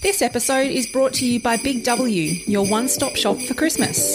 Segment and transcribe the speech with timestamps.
[0.00, 4.14] This episode is brought to you by Big W, your one stop shop for Christmas.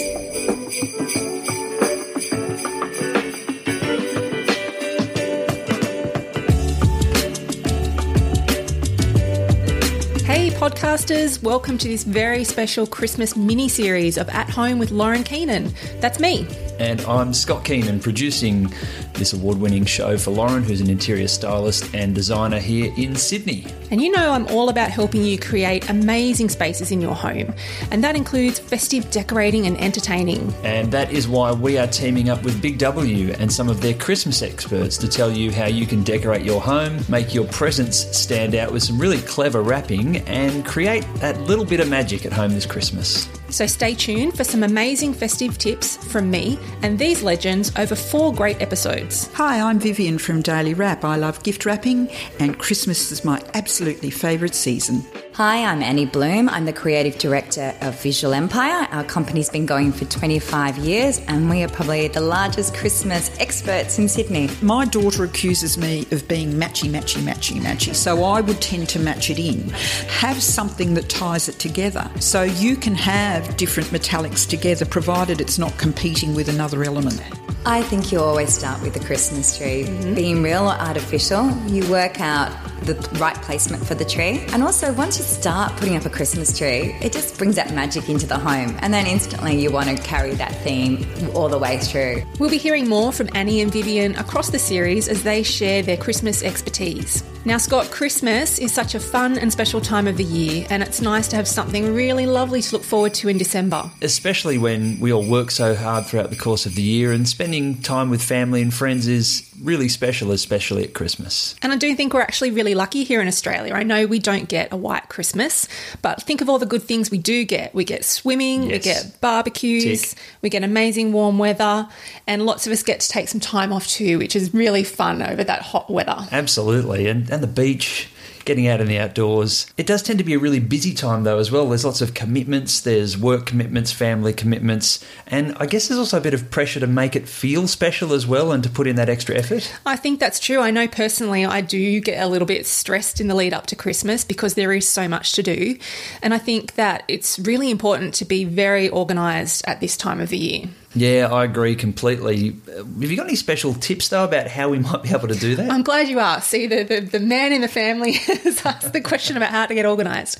[10.21, 15.26] Hey, podcasters, welcome to this very special Christmas mini series of At Home with Lauren
[15.26, 15.74] Keenan.
[16.00, 16.48] That's me.
[16.80, 18.73] And I'm Scott Keenan, producing
[19.13, 23.66] this award winning show for Lauren, who's an interior stylist and designer here in Sydney.
[23.91, 27.54] And you know, I'm all about helping you create amazing spaces in your home,
[27.91, 30.54] and that includes festive decorating and entertaining.
[30.63, 33.94] And that is why we are teaming up with Big W and some of their
[33.94, 38.55] Christmas experts to tell you how you can decorate your home, make your presents stand
[38.55, 42.52] out with some really clever wrapping, and create that little bit of magic at home
[42.52, 43.30] this Christmas.
[43.53, 48.34] So stay tuned for some amazing festive tips from me and these legends over four
[48.34, 49.29] great episodes.
[49.34, 51.05] Hi, I'm Vivian from Daily Wrap.
[51.05, 55.05] I love gift wrapping, and Christmas is my absolutely favourite season.
[55.36, 56.48] Hi, I'm Annie Bloom.
[56.48, 58.88] I'm the creative director of Visual Empire.
[58.91, 63.98] Our company's been going for 25 years and we are probably the largest Christmas experts
[63.98, 64.47] in Sydney.
[64.61, 68.99] My daughter accuses me of being matchy, matchy, matchy, matchy, so I would tend to
[68.99, 69.69] match it in.
[69.69, 72.07] Have something that ties it together.
[72.19, 77.19] So you can have different metallics together provided it's not competing with another element.
[77.66, 79.85] I think you always start with the Christmas tree.
[79.85, 80.13] Mm-hmm.
[80.13, 82.52] Being real or artificial, you work out
[82.83, 84.45] the right placement for the tree.
[84.53, 88.09] And also, once you start putting up a Christmas tree, it just brings that magic
[88.09, 88.77] into the home.
[88.79, 92.23] And then instantly you want to carry that theme all the way through.
[92.39, 95.97] We'll be hearing more from Annie and Vivian across the series as they share their
[95.97, 97.23] Christmas expertise.
[97.45, 101.01] Now, Scott, Christmas is such a fun and special time of the year, and it's
[101.01, 103.91] nice to have something really lovely to look forward to in December.
[104.01, 107.81] Especially when we all work so hard throughout the course of the year, and spending
[107.81, 111.56] time with family and friends is really special, especially at Christmas.
[111.61, 113.73] And I do think we're actually really lucky here in Australia.
[113.73, 115.67] I know we don't get a white Christmas,
[116.02, 117.73] but think of all the good things we do get.
[117.73, 118.72] We get swimming, yes.
[118.72, 120.19] we get barbecues, Tick.
[120.41, 121.88] we get amazing warm weather,
[122.28, 125.22] and lots of us get to take some time off too, which is really fun
[125.22, 126.28] over that hot weather.
[126.31, 127.07] Absolutely.
[127.07, 128.09] And and the beach
[128.45, 129.67] getting out in the outdoors.
[129.77, 131.67] It does tend to be a really busy time though as well.
[131.69, 136.21] There's lots of commitments, there's work commitments, family commitments, and I guess there's also a
[136.21, 139.09] bit of pressure to make it feel special as well and to put in that
[139.09, 139.73] extra effort.
[139.85, 140.59] I think that's true.
[140.59, 143.75] I know personally I do get a little bit stressed in the lead up to
[143.75, 145.77] Christmas because there is so much to do.
[146.21, 150.29] And I think that it's really important to be very organised at this time of
[150.29, 150.69] the year.
[150.95, 152.55] Yeah, I agree completely.
[152.67, 155.55] Have you got any special tips though about how we might be able to do
[155.55, 155.71] that?
[155.71, 156.49] I'm glad you asked.
[156.49, 159.73] See, the, the, the man in the family has asked the question about how to
[159.73, 160.37] get organised.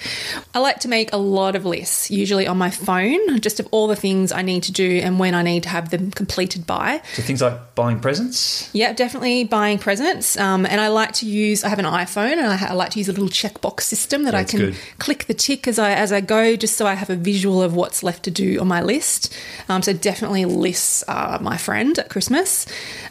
[0.54, 3.88] I like to make a lot of lists, usually on my phone, just of all
[3.88, 7.02] the things I need to do and when I need to have them completed by.
[7.14, 8.70] So things like buying presents?
[8.74, 10.38] Yeah, definitely buying presents.
[10.38, 13.00] Um, and I like to use, I have an iPhone and I, I like to
[13.00, 14.78] use a little checkbox system that That's I can good.
[15.00, 17.76] click the tick as I, as I go just so I have a visual of
[17.76, 19.34] what's left to do on my list.
[19.70, 22.66] Um, so definitely lists are my friend at Christmas.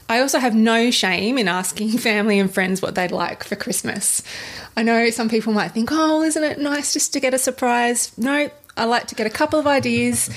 [0.08, 4.22] I also have no shame in asking family and friends what they'd like for Christmas.
[4.76, 8.16] I know some people might think, oh, isn't it nice just to get a surprise?
[8.16, 10.30] No, I like to get a couple of ideas,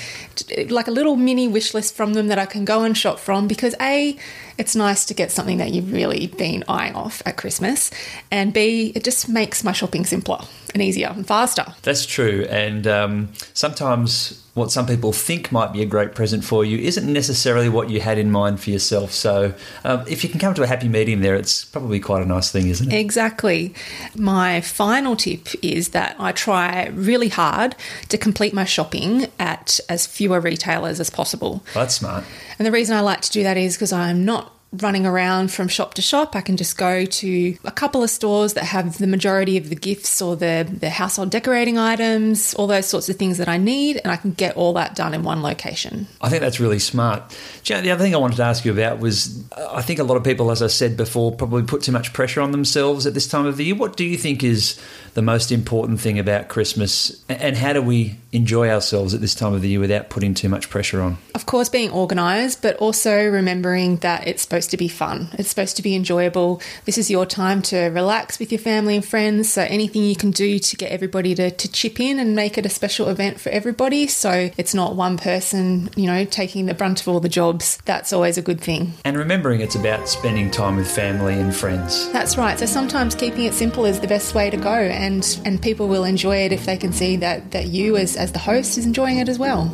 [0.69, 3.47] like a little mini wish list from them that I can go and shop from
[3.47, 4.17] because A,
[4.57, 7.91] it's nice to get something that you've really been eyeing off at Christmas,
[8.31, 10.39] and B, it just makes my shopping simpler
[10.73, 11.65] and easier and faster.
[11.83, 12.45] That's true.
[12.49, 17.11] And um, sometimes what some people think might be a great present for you isn't
[17.11, 19.11] necessarily what you had in mind for yourself.
[19.11, 22.25] So, um, if you can come to a happy medium there, it's probably quite a
[22.25, 22.97] nice thing, isn't it?
[22.97, 23.73] Exactly.
[24.15, 27.75] My final tip is that I try really hard
[28.07, 31.63] to complete my shopping at as fewer retailers as possible.
[31.73, 32.23] That's smart.
[32.57, 34.44] And the reason I like to do that is because I'm not
[34.81, 36.35] running around from shop to shop.
[36.35, 39.75] I can just go to a couple of stores that have the majority of the
[39.75, 43.99] gifts or the, the household decorating items, all those sorts of things that I need,
[44.03, 46.07] and I can get all that done in one location.
[46.21, 47.37] I think that's really smart.
[47.65, 50.23] The other thing I wanted to ask you about was I think a lot of
[50.23, 53.45] people, as I said before, probably put too much pressure on themselves at this time
[53.45, 53.75] of the year.
[53.75, 54.79] What do you think is
[55.13, 59.53] the most important thing about Christmas, and how do we enjoy ourselves at this time
[59.53, 61.17] of the year without putting too much pressure on?
[61.33, 65.29] Of course, being organised, but also remembering that it's supposed to be fun.
[65.33, 66.61] It's supposed to be enjoyable.
[66.85, 69.51] This is your time to relax with your family and friends.
[69.51, 72.65] So, anything you can do to get everybody to, to chip in and make it
[72.65, 74.07] a special event for everybody.
[74.07, 77.77] So, it's not one person, you know, taking the brunt of all the jobs.
[77.85, 78.93] That's always a good thing.
[79.03, 82.11] And remembering it's about spending time with family and friends.
[82.11, 82.57] That's right.
[82.59, 84.69] So, sometimes keeping it simple is the best way to go.
[84.69, 88.31] And, and people will enjoy it if they can see that, that you, as, as
[88.31, 89.71] the host, is enjoying it as well.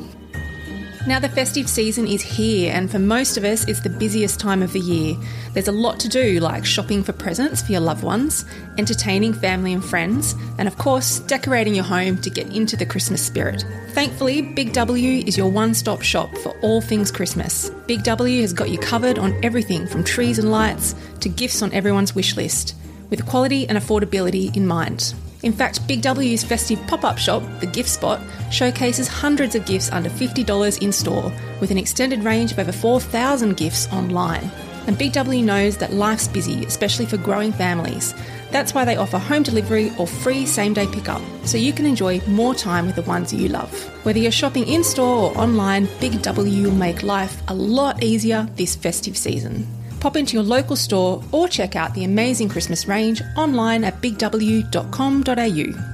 [1.07, 4.61] Now, the festive season is here, and for most of us, it's the busiest time
[4.61, 5.17] of the year.
[5.53, 8.45] There's a lot to do, like shopping for presents for your loved ones,
[8.77, 13.25] entertaining family and friends, and of course, decorating your home to get into the Christmas
[13.25, 13.65] spirit.
[13.89, 17.71] Thankfully, Big W is your one stop shop for all things Christmas.
[17.87, 21.73] Big W has got you covered on everything from trees and lights to gifts on
[21.73, 22.75] everyone's wish list,
[23.09, 25.15] with quality and affordability in mind.
[25.43, 28.21] In fact, Big W's festive pop up shop, The Gift Spot,
[28.51, 33.57] showcases hundreds of gifts under $50 in store, with an extended range of over 4,000
[33.57, 34.51] gifts online.
[34.87, 38.13] And Big W knows that life's busy, especially for growing families.
[38.51, 42.19] That's why they offer home delivery or free same day pickup, so you can enjoy
[42.27, 43.71] more time with the ones you love.
[44.05, 48.47] Whether you're shopping in store or online, Big W will make life a lot easier
[48.55, 49.67] this festive season
[50.01, 55.91] pop into your local store or check out the amazing Christmas range online at bigw.com.au.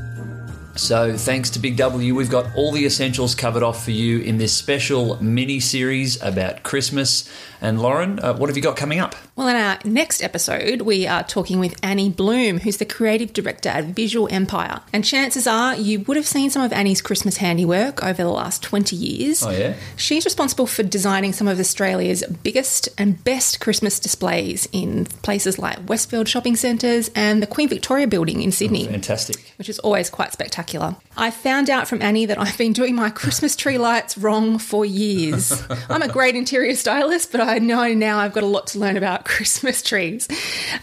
[0.78, 4.38] So, thanks to Big W, we've got all the essentials covered off for you in
[4.38, 7.28] this special mini series about Christmas.
[7.62, 9.16] And Lauren, uh, what have you got coming up?
[9.38, 13.70] Well, in our next episode, we are talking with Annie Bloom, who's the creative director
[13.70, 14.82] at Visual Empire.
[14.92, 18.64] And chances are you would have seen some of Annie's Christmas handiwork over the last
[18.64, 19.44] 20 years.
[19.44, 19.76] Oh, yeah?
[19.96, 25.88] She's responsible for designing some of Australia's biggest and best Christmas displays in places like
[25.88, 28.88] Westfield shopping centres and the Queen Victoria building in Sydney.
[28.88, 29.54] Oh, fantastic.
[29.60, 30.96] Which is always quite spectacular.
[31.16, 34.84] I found out from Annie that I've been doing my Christmas tree lights wrong for
[34.84, 35.64] years.
[35.90, 38.98] I'm a great interior stylist, but I know now I've got a lot to learn
[38.98, 40.28] about Christmas trees.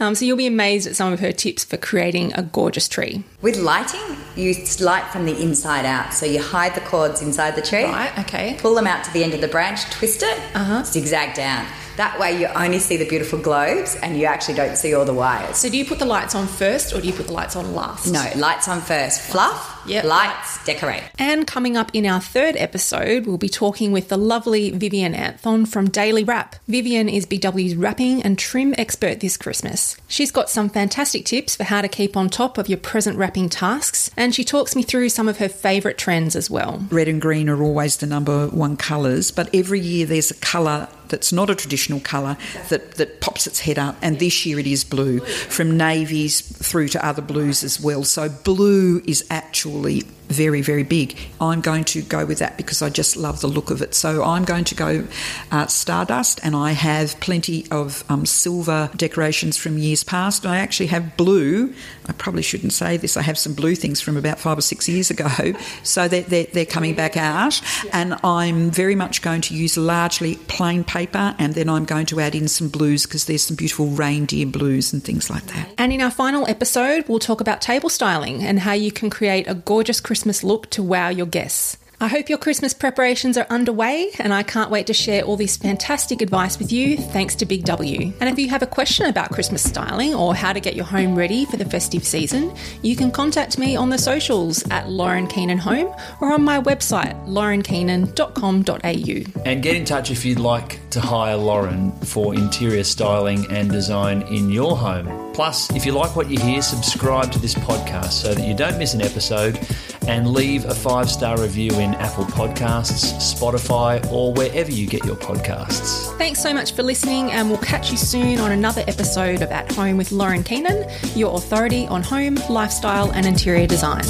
[0.01, 3.25] Um, so you'll be amazed at some of her tips for creating a gorgeous tree.
[3.43, 6.13] With lighting, you light from the inside out.
[6.13, 7.85] So you hide the cords inside the tree.
[7.85, 8.57] Right, okay.
[8.61, 10.85] Pull them out to the end of the branch, twist it, uh-huh.
[10.85, 11.67] zigzag down.
[11.97, 15.15] That way you only see the beautiful globes and you actually don't see all the
[15.15, 15.57] wires.
[15.57, 17.75] So do you put the lights on first or do you put the lights on
[17.75, 18.11] last?
[18.11, 19.21] No, lights on first.
[19.21, 20.05] Fluff, yep.
[20.05, 21.05] lights, decorate.
[21.19, 25.69] And coming up in our third episode, we'll be talking with the lovely Vivian Anthon
[25.69, 26.57] from Daily Wrap.
[26.67, 29.97] Vivian is BW's wrapping and trim expert this Christmas.
[30.09, 33.49] She's got some fantastic tips for how to keep on top of your present wrapping
[33.49, 36.85] tasks, and she talks me through some of her favourite trends as well.
[36.91, 40.89] Red and green are always the number one colours, but every year there's a colour
[41.09, 42.37] that's not a traditional colour
[42.69, 46.89] that, that pops its head up, and this year it is blue, from navies through
[46.89, 48.05] to other blues as well.
[48.05, 51.17] So, blue is actually very, very big.
[51.41, 53.95] I'm going to go with that because I just love the look of it.
[53.95, 55.07] So I'm going to go
[55.51, 60.47] uh, Stardust, and I have plenty of um, silver decorations from years past.
[60.47, 61.75] I actually have blue.
[62.07, 63.17] I probably shouldn't say this.
[63.17, 65.29] I have some blue things from about five or six years ago.
[65.83, 67.61] So they're, they're, they're coming back out,
[67.93, 72.21] and I'm very much going to use largely plain paper, and then I'm going to
[72.21, 75.69] add in some blues because there's some beautiful reindeer blues and things like that.
[75.79, 79.47] And in our final episode, we'll talk about table styling and how you can create
[79.49, 81.77] a gorgeous Christmas look to wow your guests.
[82.01, 85.59] I hope your Christmas preparations are underway, and I can't wait to share all this
[85.59, 88.11] fantastic advice with you thanks to Big W.
[88.21, 91.15] And if you have a question about Christmas styling or how to get your home
[91.15, 95.59] ready for the festive season, you can contact me on the socials at Lauren Keenan
[95.59, 99.43] Home or on my website, laurenkeenan.com.au.
[99.45, 104.23] And get in touch if you'd like to hire Lauren for interior styling and design
[104.23, 105.34] in your home.
[105.35, 108.79] Plus, if you like what you hear, subscribe to this podcast so that you don't
[108.79, 109.59] miss an episode
[110.07, 115.17] and leave a five star review in Apple Podcasts, Spotify, or wherever you get your
[115.17, 116.17] podcasts.
[116.19, 119.71] Thanks so much for listening, and we'll catch you soon on another episode of At
[119.73, 124.05] Home with Lauren Keenan, your authority on home, lifestyle, and interior design.